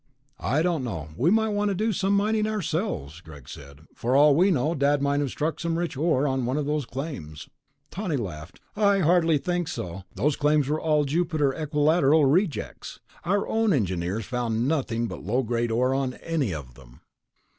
[0.39, 3.81] "I don't know, we might want to do some mining ourselves," Greg said.
[3.93, 6.87] "For all we know, Dad might have struck some rich ore on one of those
[6.87, 7.47] claims."
[7.91, 8.59] Tawney laughed.
[8.75, 10.03] "I hardly think so.
[10.15, 12.99] Those claims were all Jupiter Equilateral rejects.
[13.25, 17.01] Our own engineers found nothing but low grade ore on any of them."